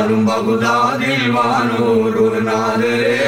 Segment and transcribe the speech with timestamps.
[0.00, 3.19] വാഴും ബഹുദാതിൽ വാനൂർ നാദരേ